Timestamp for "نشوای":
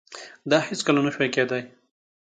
1.05-1.29